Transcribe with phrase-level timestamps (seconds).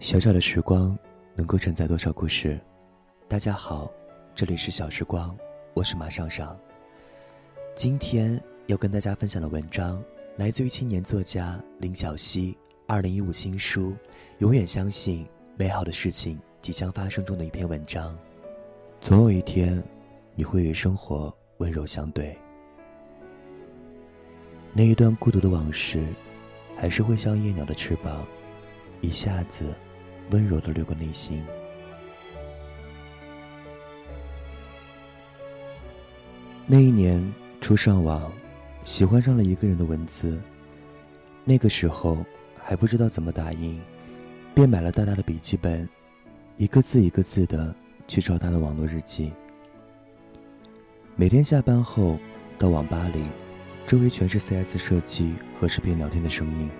[0.00, 0.98] 小小的时光，
[1.34, 2.58] 能够承载多少故事？
[3.28, 3.92] 大家好，
[4.34, 5.36] 这里是小时光，
[5.74, 6.58] 我是马上上。
[7.74, 10.02] 今天要跟大家分享的文章，
[10.36, 12.56] 来自于青年作家林小溪
[12.86, 13.90] 二零一五新书
[14.38, 18.18] 《永远相信美好的事情即将发生》中的一篇文章。
[19.02, 19.84] 总有一天，
[20.34, 22.34] 你会与生活温柔相对。
[24.72, 26.02] 那一段孤独的往事，
[26.74, 28.26] 还是会像夜鸟的翅膀，
[29.02, 29.62] 一下子。
[30.30, 31.42] 温柔的掠过内心。
[36.66, 37.20] 那一年
[37.60, 38.30] 初上网，
[38.84, 40.40] 喜欢上了一个人的文字。
[41.44, 42.24] 那个时候
[42.62, 43.80] 还不知道怎么打印，
[44.54, 45.88] 便买了大大的笔记本，
[46.56, 47.74] 一个字一个字的
[48.06, 49.32] 去抄他的网络日记。
[51.16, 52.18] 每天下班后
[52.56, 53.24] 到网吧里，
[53.86, 56.70] 周围全是 CS 设计和视频聊天的声音，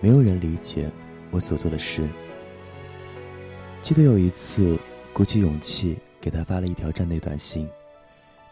[0.00, 0.90] 没有人理解
[1.30, 2.08] 我所做的事。
[3.82, 4.78] 记得有一次，
[5.12, 7.68] 鼓起勇气给他发了一条站内短信，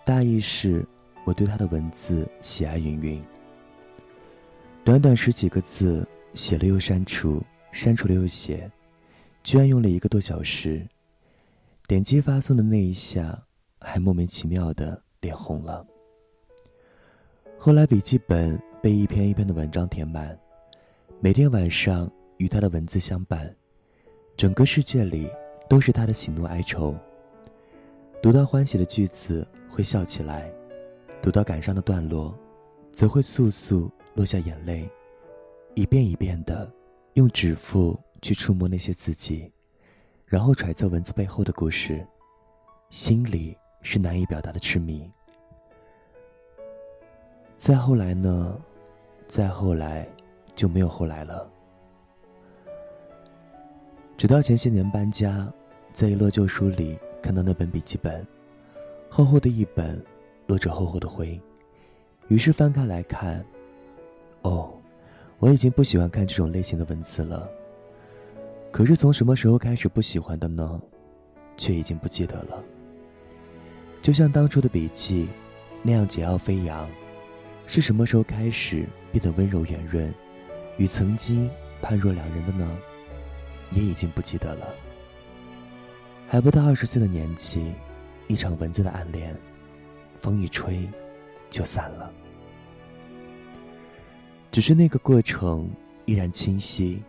[0.04, 0.84] 大意是
[1.24, 3.22] 我对他的文字喜爱云云。
[4.84, 8.68] 短短十几个字，写了又删除，删除了又写，
[9.44, 10.84] 居然用了一个多小时。
[11.86, 13.40] 点击发送的那一下，
[13.78, 15.86] 还莫名其妙的脸红了。
[17.56, 20.36] 后来笔记本被一篇一篇的文章填满，
[21.20, 23.54] 每天晚上与他的文字相伴。
[24.40, 25.30] 整个世界里
[25.68, 26.96] 都是他的喜怒哀愁。
[28.22, 30.50] 读到欢喜的句子会笑起来，
[31.20, 32.34] 读到感伤的段落，
[32.90, 34.88] 则会簌簌落下眼泪，
[35.74, 36.66] 一遍一遍的
[37.12, 39.52] 用指腹去触摸那些字迹，
[40.24, 42.02] 然后揣测文字背后的故事，
[42.88, 45.06] 心里是难以表达的痴迷。
[47.56, 48.58] 再后来呢？
[49.28, 50.08] 再后来，
[50.56, 51.46] 就没有后来了。
[54.20, 55.50] 直到前些年搬家，
[55.94, 58.22] 在一摞旧书里看到那本笔记本，
[59.08, 59.98] 厚厚的一本，
[60.46, 61.40] 落着厚厚的灰，
[62.28, 63.42] 于是翻开来看。
[64.42, 64.74] 哦，
[65.38, 67.48] 我已经不喜欢看这种类型的文字了。
[68.70, 70.78] 可是从什么时候开始不喜欢的呢？
[71.56, 72.62] 却已经不记得了。
[74.02, 75.30] 就像当初的笔记，
[75.82, 76.86] 那样桀骜飞扬，
[77.66, 80.12] 是什么时候开始变得温柔圆润，
[80.76, 81.48] 与曾经
[81.80, 82.70] 判若两人的呢？
[83.70, 84.66] 也已经不记得了。
[86.28, 87.72] 还不到二十岁的年纪，
[88.28, 89.36] 一场文字的暗恋，
[90.20, 90.88] 风一吹，
[91.50, 92.12] 就散了。
[94.52, 95.68] 只是那个过程
[96.04, 97.02] 依然清晰，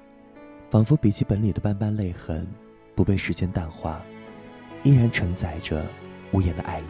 [0.69, 2.47] 仿佛笔记本里的斑斑泪痕，
[2.95, 4.01] 不被时间淡化，
[4.83, 5.85] 依然承载着
[6.31, 6.83] 无言的爱意。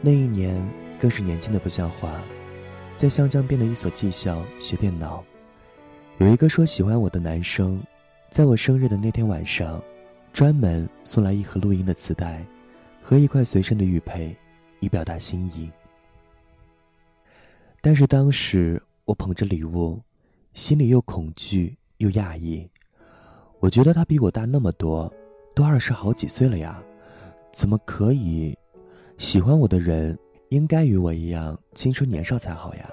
[0.00, 0.64] 那一年
[1.00, 2.20] 更是年轻的不像话，
[2.94, 5.24] 在湘江边的一所技校学电脑。
[6.18, 7.82] 有一个说喜欢我的男生，
[8.30, 9.82] 在我生日的那天晚上，
[10.32, 12.44] 专门送来一盒录音的磁带，
[13.02, 14.34] 和一块随身的玉佩，
[14.78, 15.68] 以表达心意。
[17.80, 20.00] 但是当时我捧着礼物，
[20.52, 22.64] 心里又恐惧又讶异。
[23.58, 25.12] 我觉得他比我大那么多，
[25.52, 26.80] 都二十好几岁了呀，
[27.52, 28.56] 怎么可以？
[29.18, 30.16] 喜欢我的人
[30.50, 32.88] 应该与我一样青春年少才好呀。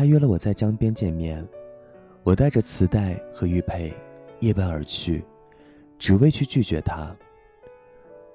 [0.00, 1.46] 他约了我在江边见面，
[2.22, 3.92] 我带着磁带和玉佩，
[4.38, 5.22] 夜奔而去，
[5.98, 7.14] 只为去拒绝他。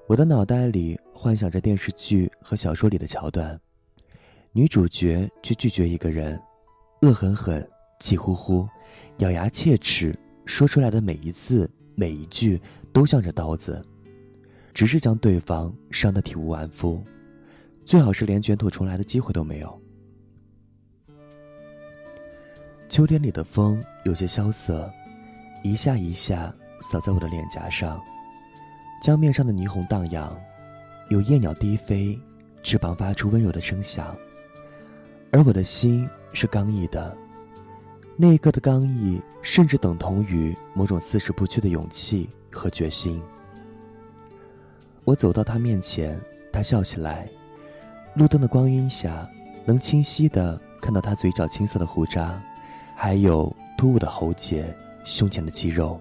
[0.06, 3.60] 我的脑袋里幻想着电视剧和小说里的桥段，
[4.52, 6.40] 女主角去拒绝一个人，
[7.02, 7.68] 恶狠狠、
[8.00, 8.70] 气呼呼、
[9.18, 10.16] 咬牙切齿，
[10.46, 12.62] 说出来的每一字每一句
[12.94, 13.84] 都像着刀子，
[14.72, 17.04] 只是将对方伤得体无完肤，
[17.84, 19.82] 最好是连卷土重来的机会都没有。
[22.96, 24.90] 秋天里的风有些萧瑟，
[25.64, 28.02] 一下一下扫在我的脸颊上，
[29.02, 30.34] 江面上的霓虹荡漾，
[31.10, 32.18] 有夜鸟低飞，
[32.64, 34.16] 翅膀发出温柔的声响。
[35.30, 37.14] 而我的心是刚毅的，
[38.16, 43.22] 那一刻的刚毅，甚至等同于某种四十不屈的勇气和决心。
[45.04, 46.18] 我走到他面前，
[46.50, 47.28] 他笑起来，
[48.14, 49.30] 路灯的光晕下，
[49.66, 52.42] 能清晰的看到他嘴角青涩的胡渣。
[52.96, 54.66] 还有突兀的喉结，
[55.04, 56.00] 胸前的肌肉。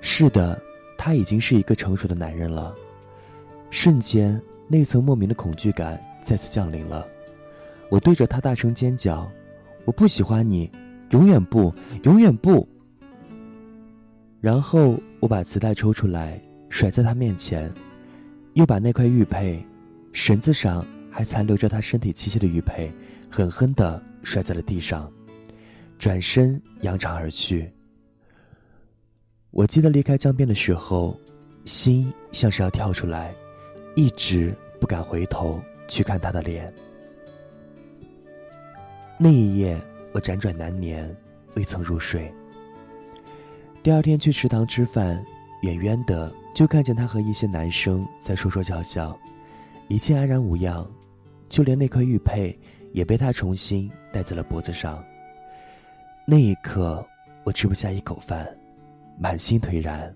[0.00, 0.58] 是的，
[0.96, 2.74] 他已经是一个成熟的男人了。
[3.70, 7.06] 瞬间，那层莫名的恐惧感再次降临了。
[7.90, 9.30] 我对着他大声尖叫
[9.84, 10.70] ：“我不喜欢你，
[11.10, 11.74] 永远不，
[12.04, 12.66] 永远不！”
[14.40, 17.72] 然后我把磁带抽出来，甩在他面前，
[18.54, 19.64] 又把那块玉佩，
[20.12, 22.92] 绳子上还残留着他身体气息的玉佩，
[23.28, 25.10] 狠狠地摔在了地上。
[25.98, 27.70] 转身扬长而去。
[29.50, 31.18] 我记得离开江边的时候，
[31.64, 33.34] 心像是要跳出来，
[33.94, 36.72] 一直不敢回头去看他的脸。
[39.18, 39.80] 那一夜，
[40.12, 41.14] 我辗转难眠，
[41.54, 42.30] 未曾入睡。
[43.82, 45.24] 第二天去食堂吃饭，
[45.62, 49.18] 远远的就看见他和一些男生在说说笑笑，
[49.88, 50.86] 一切安然无恙，
[51.48, 52.58] 就连那颗玉佩
[52.92, 55.02] 也被他重新戴在了脖子上。
[56.28, 57.06] 那一刻，
[57.44, 58.44] 我吃不下一口饭，
[59.16, 60.12] 满心颓然。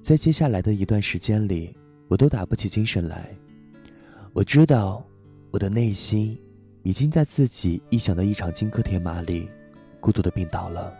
[0.00, 1.76] 在接下来的一段时间里，
[2.06, 3.28] 我都打不起精神来。
[4.32, 5.04] 我知道，
[5.50, 6.40] 我的内心。
[6.82, 9.46] 已经在自己臆想的一场金戈铁马里，
[10.00, 10.96] 孤独的病倒了。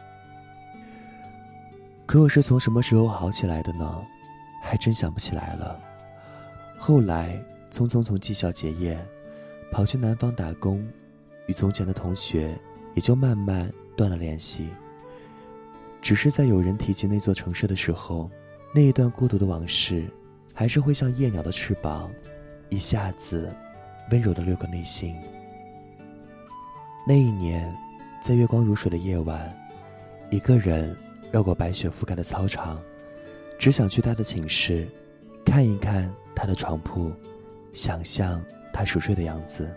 [2.05, 4.05] 可我是从什么时候好起来的呢？
[4.63, 5.81] 还真想不起来了。
[6.77, 9.03] 后来匆匆从技校结业，
[9.73, 10.87] 跑去南方打工，
[11.47, 12.55] 与从前的同学
[13.01, 14.69] 也就慢慢断了联系。
[16.03, 18.31] 只是在有人提及那座城市的时候，
[18.75, 20.05] 那一段孤独的往事，
[20.53, 22.13] 还是会像夜鸟的翅膀，
[22.69, 23.51] 一下子
[24.11, 25.17] 温柔的掠过内心。
[27.09, 27.75] 那一年，
[28.21, 29.51] 在月光如水的夜晚，
[30.29, 30.95] 一个人
[31.33, 32.79] 绕过白雪覆盖的操场，
[33.59, 34.87] 只想去他的寝室，
[35.43, 37.11] 看一看他的床铺，
[37.73, 38.45] 想象
[38.75, 39.75] 他熟睡的样子。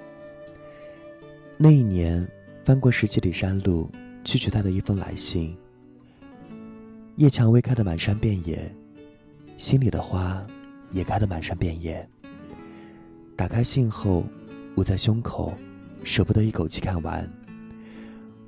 [1.56, 2.28] 那一年，
[2.64, 3.90] 翻过十几里山路
[4.24, 5.58] 去取他的一封来信。
[7.18, 8.74] 叶蔷薇开得满山遍野，
[9.58, 10.46] 心里的花
[10.92, 12.08] 也开得满山遍野。
[13.36, 14.26] 打开信后，
[14.76, 15.54] 捂在胸口。
[16.06, 17.26] 舍不得一口气看完。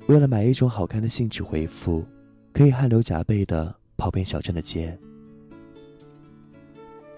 [0.08, 2.04] 为了买一种好看的信纸回复，
[2.52, 4.94] 可以汗流浃背的跑遍小镇的街。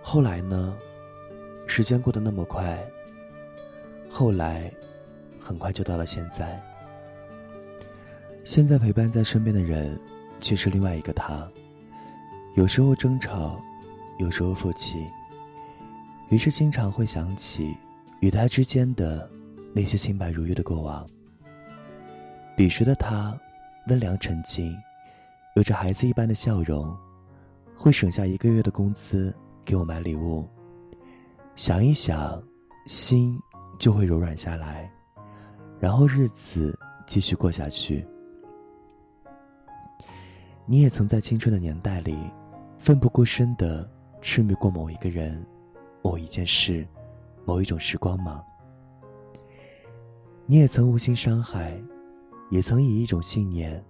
[0.00, 0.76] 后来呢？
[1.66, 2.78] 时间过得那么快。
[4.08, 4.72] 后来，
[5.40, 6.62] 很快就到了现在。
[8.44, 9.98] 现在陪伴在身边的人，
[10.40, 11.46] 却是另外一个他。
[12.54, 13.60] 有时候争吵，
[14.18, 15.06] 有时候负气。
[16.30, 17.76] 于是经常会想起
[18.20, 19.30] 与他之间的。
[19.74, 21.06] 那些清白如玉的过往。
[22.56, 23.38] 彼时的他，
[23.86, 24.74] 温良沉静，
[25.54, 26.96] 有着孩子一般的笑容，
[27.76, 29.32] 会省下一个月的工资
[29.66, 30.48] 给我买礼物。
[31.54, 32.42] 想一想，
[32.86, 33.38] 心
[33.78, 34.90] 就会柔软下来，
[35.78, 36.76] 然后日子
[37.06, 38.04] 继续过下去。
[40.70, 42.14] 你也曾在青春的年代里，
[42.76, 45.42] 奋不顾身的痴迷过某一个人、
[46.02, 46.86] 某一件事、
[47.46, 48.44] 某一种时光吗？
[50.44, 51.82] 你也曾无心伤害，
[52.50, 53.82] 也曾以一种信念，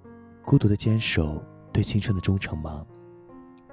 [0.44, 1.42] 孤独的坚守
[1.72, 2.86] 对青春的忠诚吗？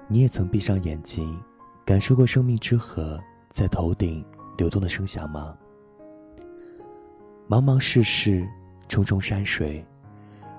[0.08, 1.40] 你也曾闭上眼睛，
[1.86, 3.22] 感受过生命之河
[3.52, 4.26] 在头顶
[4.58, 5.56] 流动的声响吗？
[7.48, 8.48] 茫茫世事，
[8.88, 9.86] 重重山水，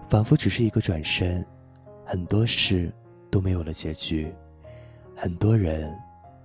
[0.09, 1.45] 仿佛只是一个转身，
[2.09, 2.93] 很多事
[3.31, 4.33] 都没有了结局，
[5.17, 5.93] 很多人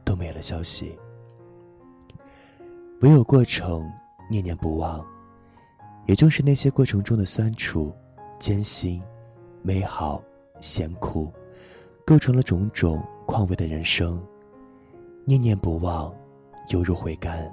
[0.03, 0.97] 都没了消息，
[3.01, 3.87] 唯有过程
[4.27, 5.05] 念念不忘。
[6.07, 7.93] 也正是那些过程中的酸楚、
[8.39, 8.99] 艰辛、
[9.61, 10.21] 美好、
[10.59, 11.31] 咸苦，
[12.03, 14.21] 构成了种种况味的人生。
[15.25, 16.11] 念念不忘，
[16.69, 17.49] 犹如回甘。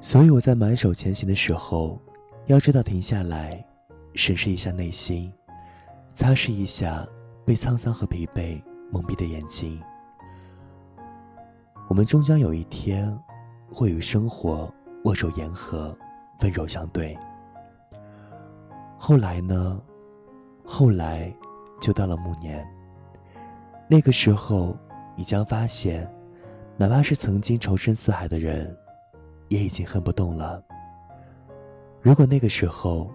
[0.00, 2.00] 所以我在满手前行的时候，
[2.46, 3.62] 要知道停下来，
[4.14, 5.30] 审视一下内心，
[6.14, 7.06] 擦拭一下
[7.44, 9.82] 被沧桑和疲惫蒙蔽的眼睛。
[11.88, 13.16] 我们终将有一天，
[13.70, 14.72] 会与生活
[15.04, 15.96] 握手言和。
[16.40, 17.16] 温柔相对。
[18.98, 19.80] 后来呢？
[20.62, 21.34] 后来，
[21.80, 22.66] 就到了暮年。
[23.88, 24.76] 那个时候，
[25.16, 26.06] 你将发现，
[26.76, 28.76] 哪怕是曾经仇深似海的人，
[29.48, 30.62] 也已经恨不动了。
[32.02, 33.10] 如果那个时候，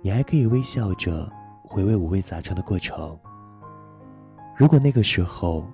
[0.00, 1.28] 你还可以微笑着
[1.72, 3.16] 回味五味杂陈的过程；
[4.56, 5.64] 如果那个时候，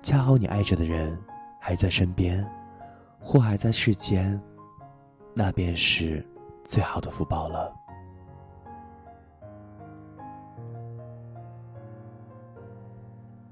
[0.00, 1.18] 恰好你爱着的人
[1.60, 2.48] 还在身边，
[3.18, 4.40] 或还在世间，
[5.34, 6.24] 那便是。
[6.62, 7.74] 最好的福报了。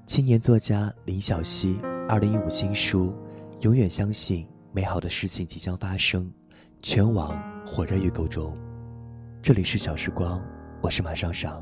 [0.07, 1.77] 青年作家林小溪
[2.07, 3.07] 二零一五新书
[3.59, 6.23] 《永远相信美好的事情即将发生》，
[6.81, 7.37] 全网
[7.67, 8.55] 火热预购中。
[9.41, 10.41] 这里是小时光，
[10.81, 11.61] 我是马尚尚，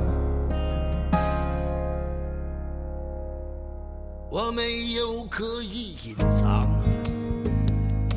[4.33, 6.69] 我没有刻意隐藏，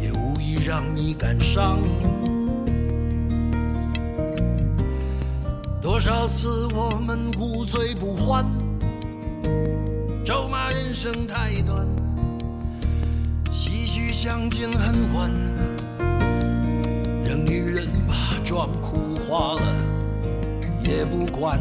[0.00, 1.80] 也无意让你感伤。
[5.82, 8.44] 多少次我们无醉不欢，
[10.24, 11.84] 咒骂人生太短。
[13.46, 15.28] 唏嘘相见恨晚，
[17.28, 19.74] 让女人把妆哭花了
[20.84, 21.60] 也不管。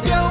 [0.00, 0.21] out.